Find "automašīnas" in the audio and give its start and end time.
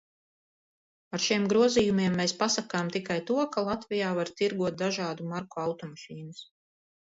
5.67-6.43